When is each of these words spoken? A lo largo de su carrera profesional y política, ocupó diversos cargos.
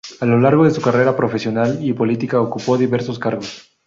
A 0.19 0.25
lo 0.25 0.39
largo 0.39 0.63
de 0.63 0.71
su 0.71 0.81
carrera 0.81 1.15
profesional 1.15 1.77
y 1.79 1.93
política, 1.93 2.41
ocupó 2.41 2.75
diversos 2.75 3.19
cargos. 3.19 3.69